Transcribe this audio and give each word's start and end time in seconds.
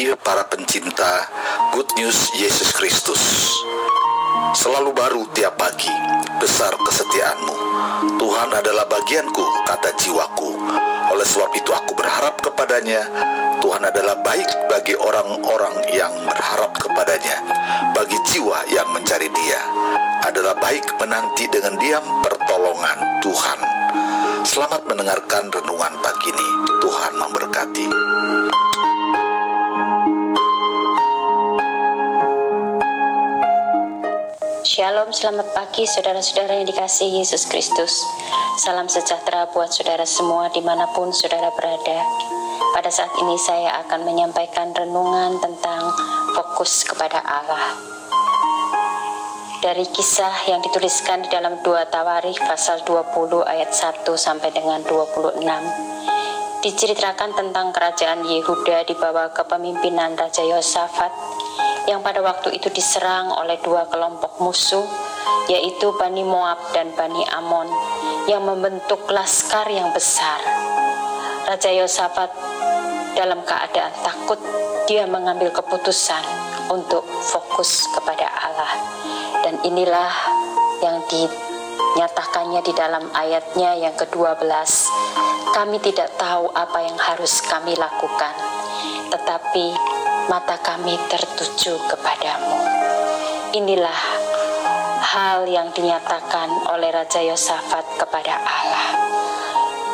Para 0.00 0.48
pencinta 0.48 1.28
Good 1.76 1.92
News 2.00 2.32
Yesus 2.40 2.72
Kristus, 2.72 3.20
selalu 4.56 4.96
baru 4.96 5.28
tiap 5.36 5.60
pagi, 5.60 5.92
besar 6.40 6.72
kesetiaanmu. 6.80 7.56
Tuhan 8.16 8.48
adalah 8.48 8.88
bagianku, 8.88 9.44
kata 9.68 9.92
jiwaku. 10.00 10.56
Oleh 11.12 11.26
sebab 11.28 11.52
itu 11.52 11.68
aku 11.68 11.92
berharap 11.92 12.32
kepadanya. 12.40 13.04
Tuhan 13.60 13.84
adalah 13.84 14.16
baik 14.24 14.48
bagi 14.72 14.96
orang-orang 14.96 15.84
yang 15.92 16.16
berharap 16.24 16.80
kepadanya. 16.80 17.36
Bagi 17.92 18.16
jiwa 18.32 18.72
yang 18.72 18.88
mencari 18.96 19.28
dia. 19.28 19.60
Adalah 20.24 20.56
baik 20.64 20.96
menanti 20.96 21.44
dengan 21.52 21.76
diam 21.76 22.24
pertolongan 22.24 23.20
Tuhan. 23.20 23.58
Selamat 24.48 24.80
mendengarkan 24.88 25.52
renungan 25.52 25.92
pagi 26.00 26.32
ini. 26.32 26.48
Tuhan 26.80 27.12
memberkati. 27.20 27.86
Shalom, 34.70 35.10
selamat 35.10 35.50
pagi 35.50 35.82
saudara-saudara 35.82 36.62
yang 36.62 36.70
dikasihi 36.70 37.18
Yesus 37.18 37.42
Kristus. 37.50 38.06
Salam 38.62 38.86
sejahtera 38.86 39.50
buat 39.50 39.66
saudara 39.66 40.06
semua 40.06 40.46
di 40.54 40.62
mana 40.62 40.86
pun 40.94 41.10
saudara 41.10 41.50
berada. 41.58 41.98
Pada 42.70 42.86
saat 42.86 43.10
ini 43.18 43.34
saya 43.34 43.82
akan 43.82 44.06
menyampaikan 44.06 44.70
renungan 44.70 45.42
tentang 45.42 45.90
fokus 46.38 46.86
kepada 46.86 47.18
Allah. 47.18 47.82
Dari 49.58 49.90
kisah 49.90 50.46
yang 50.46 50.62
dituliskan 50.62 51.26
di 51.26 51.34
dalam 51.34 51.58
dua 51.66 51.90
Tawarikh 51.90 52.38
pasal 52.46 52.86
20 52.86 53.42
ayat 53.42 53.74
1 53.74 54.06
sampai 54.06 54.54
dengan 54.54 54.86
26 54.86 55.42
Diceritakan 56.62 57.34
tentang 57.34 57.74
kerajaan 57.74 58.22
Yehuda 58.22 58.86
di 58.86 58.94
bawah 58.94 59.34
kepemimpinan 59.34 60.14
Raja 60.14 60.46
Yosafat 60.46 61.39
yang 61.88 62.04
pada 62.04 62.20
waktu 62.20 62.56
itu 62.56 62.68
diserang 62.68 63.32
oleh 63.32 63.56
dua 63.64 63.88
kelompok 63.88 64.40
musuh, 64.42 64.84
yaitu 65.48 65.92
Bani 65.96 66.24
Moab 66.26 66.58
dan 66.76 66.92
Bani 66.92 67.24
Amon, 67.32 67.68
yang 68.28 68.44
membentuk 68.44 69.08
laskar 69.08 69.64
yang 69.70 69.88
besar. 69.94 70.40
Raja 71.48 71.70
Yosafat 71.72 72.30
dalam 73.16 73.42
keadaan 73.42 73.94
takut, 74.04 74.38
dia 74.86 75.08
mengambil 75.08 75.50
keputusan 75.50 76.22
untuk 76.70 77.02
fokus 77.06 77.90
kepada 77.90 78.28
Allah. 78.30 78.72
Dan 79.42 79.58
inilah 79.66 80.12
yang 80.84 81.02
dinyatakannya 81.10 82.60
di 82.62 82.72
dalam 82.76 83.08
ayatnya 83.10 83.74
yang 83.76 83.94
ke-12. 83.98 84.46
Kami 85.50 85.76
tidak 85.82 86.14
tahu 86.14 86.46
apa 86.54 86.78
yang 86.86 86.94
harus 86.94 87.42
kami 87.42 87.74
lakukan, 87.74 88.34
tetapi 89.10 89.74
mata 90.30 90.54
kami 90.62 90.94
tertuju 91.10 91.74
kepadamu. 91.90 92.54
Inilah 93.50 93.98
hal 95.02 95.42
yang 95.50 95.74
dinyatakan 95.74 96.70
oleh 96.70 96.94
Raja 96.94 97.18
Yosafat 97.18 97.98
kepada 97.98 98.38
Allah. 98.38 98.86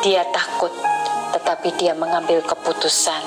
Dia 0.05 0.21
takut, 0.29 0.69
tetapi 1.33 1.73
dia 1.81 1.97
mengambil 1.97 2.45
keputusan. 2.45 3.17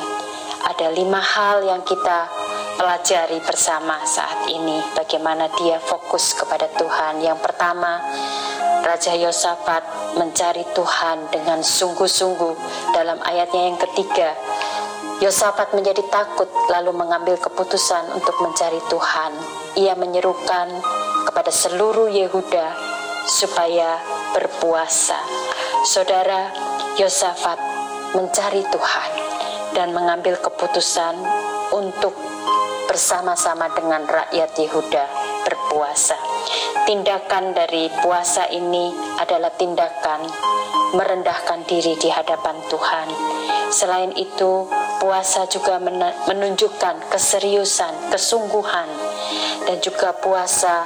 Ada 0.71 0.95
lima 0.95 1.19
hal 1.19 1.67
yang 1.67 1.83
kita 1.83 2.31
pelajari 2.79 3.43
bersama 3.43 3.99
saat 4.07 4.47
ini, 4.47 4.79
bagaimana 4.95 5.51
dia 5.59 5.83
fokus 5.83 6.31
kepada 6.39 6.71
Tuhan. 6.79 7.27
Yang 7.27 7.43
pertama, 7.43 7.99
Raja 8.87 9.19
Yosafat 9.19 10.15
mencari 10.15 10.63
Tuhan 10.79 11.27
dengan 11.35 11.59
sungguh-sungguh 11.59 12.55
dalam 12.95 13.19
ayatnya 13.27 13.67
yang 13.67 13.79
ketiga 13.83 14.31
Yosafat 15.21 15.77
menjadi 15.77 16.01
takut 16.09 16.49
lalu 16.73 16.97
mengambil 16.97 17.37
keputusan 17.37 18.09
untuk 18.17 18.41
mencari 18.41 18.81
Tuhan. 18.89 19.33
Ia 19.77 19.93
menyerukan 19.93 20.73
kepada 21.29 21.53
seluruh 21.53 22.09
Yehuda 22.09 22.73
supaya 23.29 24.01
berpuasa. 24.33 25.21
Saudara 25.85 26.49
Yosafat 26.97 27.61
mencari 28.17 28.65
Tuhan 28.73 29.11
dan 29.77 29.93
mengambil 29.93 30.41
keputusan 30.41 31.13
untuk 31.77 32.17
bersama-sama 32.89 33.69
dengan 33.77 34.09
rakyat 34.09 34.57
Yehuda 34.57 35.05
berpuasa. 35.45 36.17
Tindakan 36.89 37.53
dari 37.53 37.93
puasa 38.01 38.49
ini 38.49 38.89
adalah 39.21 39.53
tindakan 39.53 40.25
merendahkan 40.97 41.69
diri 41.69 41.95
di 42.01 42.09
hadapan 42.09 42.57
Tuhan. 42.73 43.40
Selain 43.71 44.11
itu, 44.19 44.67
puasa 44.99 45.47
juga 45.47 45.79
menunjukkan 46.27 47.09
keseriusan, 47.09 48.11
kesungguhan, 48.11 48.89
dan 49.65 49.79
juga 49.81 50.11
puasa 50.19 50.85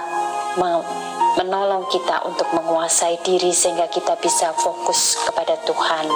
menolong 1.34 1.88
kita 1.90 2.22
untuk 2.28 2.46
menguasai 2.54 3.18
diri 3.26 3.50
sehingga 3.50 3.90
kita 3.90 4.14
bisa 4.22 4.54
fokus 4.54 5.18
kepada 5.26 5.58
Tuhan. 5.66 6.06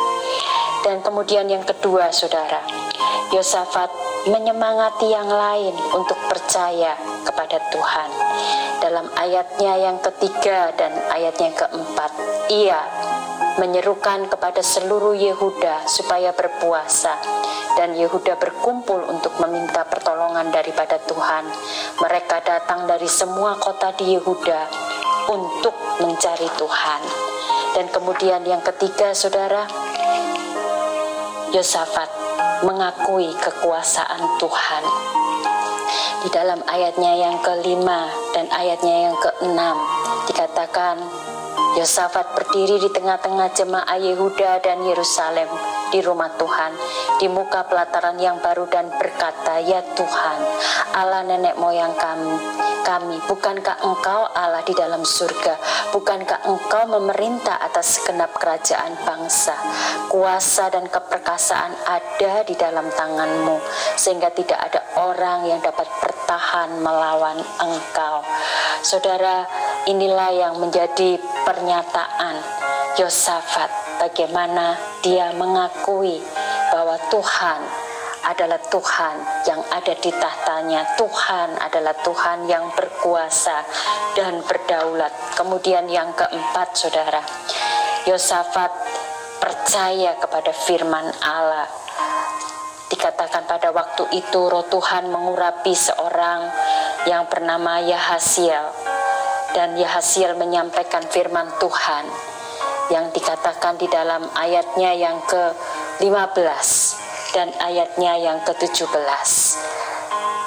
Dan 0.87 1.03
kemudian 1.03 1.51
yang 1.51 1.67
kedua, 1.67 2.15
saudara, 2.15 2.63
Yosafat 3.35 3.91
menyemangati 4.31 5.11
yang 5.11 5.27
lain 5.27 5.75
untuk 5.91 6.17
percaya 6.31 6.95
kepada 7.27 7.59
Tuhan. 7.75 8.11
Dalam 8.79 9.11
ayatnya 9.19 9.75
yang 9.75 9.99
ketiga 9.99 10.71
dan 10.79 10.95
ayatnya 11.11 11.51
yang 11.51 11.59
keempat, 11.59 12.13
ia 12.49 12.81
menyerukan 13.59 14.31
kepada 14.31 14.63
seluruh 14.63 15.15
Yehuda 15.19 15.87
supaya 15.91 16.31
berpuasa 16.31 17.19
dan 17.79 17.95
Yehuda 17.95 18.35
berkumpul 18.43 19.07
untuk 19.07 19.39
meminta 19.39 19.87
pertolongan 19.87 20.51
daripada 20.51 20.99
Tuhan. 21.07 21.47
Mereka 22.03 22.43
datang 22.43 22.91
dari 22.91 23.07
semua 23.07 23.55
kota 23.55 23.95
di 23.95 24.19
Yehuda 24.19 24.61
untuk 25.31 25.75
mencari 26.03 26.51
Tuhan. 26.59 27.03
Dan 27.79 27.87
kemudian 27.95 28.43
yang 28.43 28.65
ketiga, 28.67 29.15
Saudara, 29.15 29.69
Yosafat 31.55 32.11
mengakui 32.67 33.31
kekuasaan 33.39 34.43
Tuhan. 34.43 34.85
Di 36.27 36.29
dalam 36.35 36.59
ayatnya 36.67 37.15
yang 37.15 37.39
kelima 37.39 38.11
dan 38.35 38.51
ayatnya 38.51 39.07
yang 39.07 39.17
keenam 39.23 39.79
dikatakan 40.27 40.99
Yosafat 41.79 42.35
berdiri 42.35 42.83
di 42.83 42.91
tengah-tengah 42.91 43.55
jemaah 43.55 43.95
Yehuda 44.03 44.59
dan 44.67 44.83
Yerusalem 44.83 45.47
di 45.95 46.03
rumah 46.03 46.27
Tuhan 46.35 46.75
di 47.23 47.31
muka 47.31 47.71
pelataran 47.71 48.19
yang 48.19 48.43
baru 48.43 48.67
dan 48.67 48.91
berkata, 48.99 49.63
"Ya 49.63 49.79
Tuhan, 49.95 50.39
Allah 50.99 51.23
nenek 51.23 51.55
moyang 51.55 51.95
kami, 51.95 52.35
kami, 52.83 53.23
bukankah 53.31 53.79
Engkau 53.87 54.27
Allah 54.33 54.67
di 54.67 54.75
dalam 54.75 55.07
surga? 55.07 55.55
Bukankah 55.95 56.51
Engkau 56.51 56.99
memerintah 56.99 57.63
atas 57.63 58.03
segenap 58.03 58.35
kerajaan 58.35 58.99
bangsa? 59.07 59.55
Kuasa 60.11 60.75
dan 60.75 60.91
keperkasaan 60.91 61.79
ada 61.87 62.43
di 62.43 62.59
dalam 62.59 62.91
tanganmu, 62.91 63.61
sehingga 63.95 64.35
tidak 64.35 64.59
ada 64.73 64.81
orang 64.99 65.47
yang 65.47 65.63
dapat 65.63 65.87
bertahan 66.03 66.81
melawan 66.83 67.39
Engkau." 67.63 68.27
Saudara, 68.83 69.45
inilah 69.85 70.31
yang 70.33 70.55
menjadi 70.57 71.21
pernyataan 71.49 72.37
Yosafat 73.01 73.73
bagaimana 73.97 74.77
dia 75.01 75.33
mengakui 75.33 76.21
bahwa 76.69 77.01
Tuhan 77.09 77.61
adalah 78.29 78.61
Tuhan 78.69 79.17
yang 79.49 79.65
ada 79.73 79.95
di 79.97 80.13
tahtanya. 80.13 80.85
Tuhan 81.01 81.57
adalah 81.57 81.97
Tuhan 82.05 82.45
yang 82.45 82.69
berkuasa 82.77 83.65
dan 84.13 84.45
berdaulat. 84.45 85.09
Kemudian 85.41 85.89
yang 85.89 86.13
keempat, 86.13 86.77
saudara, 86.77 87.25
Yosafat 88.05 88.69
percaya 89.41 90.21
kepada 90.21 90.53
firman 90.53 91.09
Allah. 91.25 91.65
Dikatakan 92.93 93.49
pada 93.49 93.73
waktu 93.73 94.05
itu 94.13 94.41
roh 94.53 94.69
Tuhan 94.69 95.09
mengurapi 95.09 95.73
seorang 95.73 96.45
yang 97.09 97.25
bernama 97.33 97.81
Yahasiel 97.81 98.98
dan 99.57 99.77
Yahasiel 99.77 100.37
menyampaikan 100.37 101.05
firman 101.09 101.49
Tuhan 101.61 102.05
yang 102.89 103.13
dikatakan 103.13 103.77
di 103.77 103.89
dalam 103.89 104.25
ayatnya 104.33 104.97
yang 104.97 105.21
ke-15 105.29 106.69
dan 107.37 107.53
ayatnya 107.61 108.13
yang 108.17 108.39
ke-17. 108.45 109.31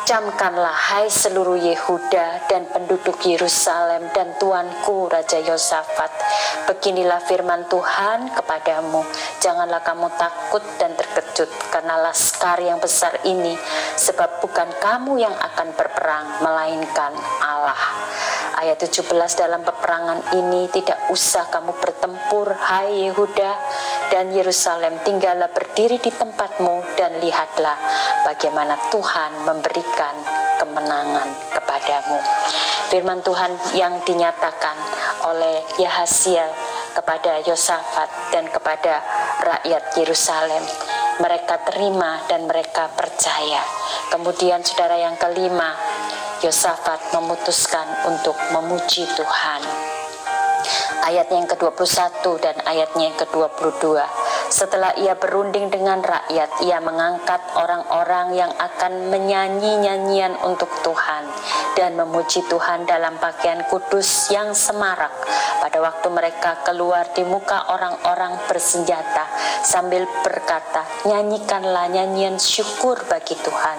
Camkanlah 0.01 0.74
hai 0.74 1.07
seluruh 1.07 1.56
Yehuda 1.56 2.50
dan 2.50 2.65
penduduk 2.74 3.21
Yerusalem 3.21 4.09
dan 4.12 4.33
tuanku 4.42 5.06
Raja 5.07 5.38
Yosafat. 5.39 6.09
Beginilah 6.65 7.21
firman 7.30 7.69
Tuhan 7.69 8.33
kepadamu. 8.33 9.06
Janganlah 9.39 9.80
kamu 9.86 10.09
takut 10.18 10.65
dan 10.81 10.97
terkejut 10.97 11.47
karena 11.69 12.01
laskar 12.01 12.57
yang 12.59 12.81
besar 12.81 13.13
ini. 13.24 13.54
Sebab 13.95 14.42
bukan 14.42 14.68
kamu 14.81 15.21
yang 15.21 15.38
akan 15.38 15.69
berperang, 15.77 16.44
melainkan 16.44 17.13
Allah. 17.39 17.80
Ayat 18.62 18.78
17 18.78 19.10
dalam 19.42 19.66
peperangan 19.66 20.38
ini 20.38 20.69
tidak 20.69 21.10
usah 21.10 21.50
kamu 21.50 21.81
bertempur 21.81 22.54
hai 22.54 23.10
Yehuda 23.10 23.52
dan 24.13 24.30
Yerusalem 24.30 25.02
tinggallah 25.02 25.50
berdiri 25.50 25.98
di 25.98 26.13
tempatmu 26.13 26.94
dan 26.94 27.18
lihatlah 27.25 27.74
bagaimana 28.22 28.78
Tuhan 28.94 29.50
memberikan 29.50 30.13
kemenangan 30.62 31.25
kepadamu. 31.58 32.22
Firman 32.94 33.25
Tuhan 33.25 33.50
yang 33.74 33.98
dinyatakan 34.06 34.78
oleh 35.25 35.66
Yahasia 35.81 36.46
kepada 36.94 37.42
Yosafat 37.42 38.30
dan 38.30 38.46
kepada 38.46 39.02
rakyat 39.42 39.98
Yerusalem. 39.98 40.62
Mereka 41.18 41.66
terima 41.66 42.22
dan 42.30 42.46
mereka 42.46 42.94
percaya. 42.94 43.66
Kemudian 44.14 44.62
saudara 44.62 45.02
yang 45.02 45.18
kelima, 45.18 45.74
Yosafat 46.42 47.14
memutuskan 47.14 47.86
untuk 48.10 48.34
memuji 48.50 49.06
Tuhan. 49.14 49.62
Ayat 51.06 51.30
yang 51.30 51.46
ke-21 51.46 52.26
dan 52.42 52.58
ayatnya 52.66 53.14
yang 53.14 53.18
ke-22. 53.22 54.02
Setelah 54.50 54.98
ia 54.98 55.14
berunding 55.14 55.70
dengan 55.70 56.02
rakyat, 56.02 56.66
ia 56.66 56.82
mengangkat 56.82 57.46
orang-orang 57.54 58.34
yang 58.34 58.52
akan 58.58 59.14
menyanyi 59.14 59.86
nyanyian 59.86 60.34
untuk 60.42 60.68
Tuhan 60.82 61.30
dan 61.78 61.94
memuji 61.94 62.42
Tuhan 62.50 62.90
dalam 62.90 63.22
pakaian 63.22 63.62
kudus 63.70 64.34
yang 64.34 64.58
semarak 64.58 65.14
pada 65.62 65.78
waktu 65.78 66.10
mereka 66.10 66.58
keluar 66.66 67.06
di 67.14 67.22
muka 67.22 67.70
orang-orang 67.70 68.34
bersenjata 68.50 69.30
sambil 69.62 70.10
berkata, 70.26 70.84
nyanyikanlah 71.06 71.86
nyanyian 71.88 72.42
syukur 72.42 72.98
bagi 73.06 73.38
Tuhan, 73.40 73.78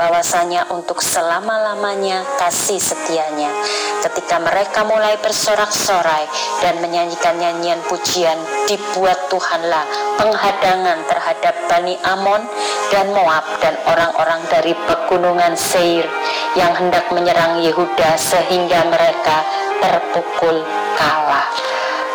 bahwasanya 0.00 0.64
untuk 0.72 1.04
selama-lamanya 1.04 2.24
kasih 2.40 2.80
setianya. 2.80 3.52
Ketika 4.00 4.40
mereka 4.40 4.80
mulai 4.80 5.20
bersorak-sorai 5.20 6.24
dan 6.64 6.80
menyanyikan 6.80 7.36
nyanyian 7.36 7.76
pujian, 7.84 8.40
dibuat 8.64 9.28
Tuhanlah 9.28 9.84
penghadangan 10.16 11.04
terhadap 11.04 11.52
Bani 11.68 12.00
Amon 12.00 12.40
dan 12.88 13.12
Moab 13.12 13.44
dan 13.60 13.76
orang-orang 13.84 14.40
dari 14.48 14.72
pegunungan 14.88 15.52
Seir 15.52 16.08
yang 16.56 16.72
hendak 16.72 17.12
menyerang 17.12 17.60
Yehuda 17.60 18.16
sehingga 18.16 18.88
mereka 18.88 19.44
terpukul 19.84 20.64
kalah. 20.96 21.44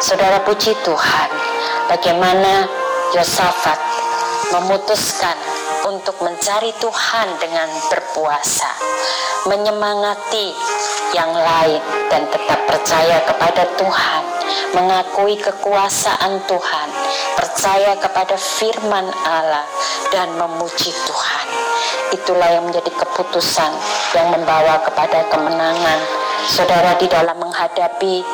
Saudara 0.01 0.41
puji 0.41 0.73
Tuhan, 0.81 1.29
bagaimana 1.85 2.65
Yosafat 3.13 3.77
memutuskan 4.49 5.37
untuk 5.85 6.17
mencari 6.25 6.73
Tuhan 6.81 7.27
dengan 7.37 7.69
berpuasa, 7.93 8.73
menyemangati 9.45 10.49
yang 11.13 11.29
lain 11.29 11.81
dan 12.09 12.25
tetap 12.33 12.59
percaya 12.65 13.21
kepada 13.29 13.69
Tuhan, 13.77 14.23
mengakui 14.73 15.37
kekuasaan 15.37 16.41
Tuhan, 16.49 16.87
percaya 17.37 17.93
kepada 18.01 18.33
firman 18.33 19.05
Allah 19.23 19.65
dan 20.09 20.33
memuji 20.33 20.89
Tuhan. 20.89 21.45
Itulah 22.17 22.49
yang 22.49 22.65
menjadi 22.65 22.89
keputusan 22.89 23.71
yang 24.17 24.33
membawa 24.33 24.81
kepada 24.81 25.29
kemenangan 25.29 25.99
saudara 26.49 26.97
di 26.97 27.05
dalam 27.09 27.37
menghadapi 27.37 28.25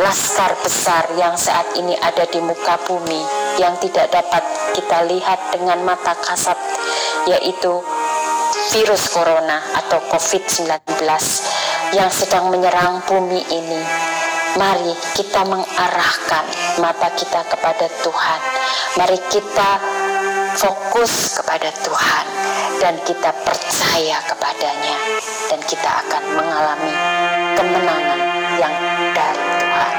laskar 0.00 0.58
besar 0.64 1.06
yang 1.14 1.38
saat 1.38 1.70
ini 1.78 1.94
ada 2.02 2.26
di 2.26 2.42
muka 2.42 2.74
bumi 2.82 3.22
yang 3.62 3.78
tidak 3.78 4.10
dapat 4.10 4.42
kita 4.74 5.06
lihat 5.06 5.54
dengan 5.54 5.78
mata 5.86 6.18
kasat 6.18 6.58
yaitu 7.30 7.80
virus 8.74 9.06
corona 9.14 9.62
atau 9.78 10.02
COVID-19 10.10 10.98
yang 11.94 12.10
sedang 12.10 12.50
menyerang 12.50 13.00
bumi 13.06 13.40
ini. 13.54 13.82
Mari 14.54 14.94
kita 15.18 15.42
mengarahkan 15.46 16.44
mata 16.78 17.10
kita 17.14 17.42
kepada 17.46 17.86
Tuhan. 18.02 18.40
Mari 18.98 19.18
kita 19.30 19.70
fokus 20.54 21.34
kepada 21.38 21.70
Tuhan 21.82 22.24
dan 22.78 22.94
kita 23.02 23.34
percaya 23.42 24.22
kepadanya 24.30 24.96
dan 25.50 25.60
kita 25.66 25.90
akan 26.06 26.22
mengalami 26.38 26.94
kemenangan 27.58 28.20
yang 28.62 28.74
dari 29.14 29.44
Tuhan. 29.58 29.94